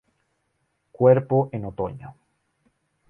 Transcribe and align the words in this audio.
Cuerpo 0.91 1.49
en 1.53 1.63
otoño. 1.65 2.15